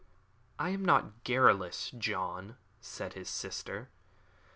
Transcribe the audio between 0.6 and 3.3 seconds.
am not garrulous, John," said his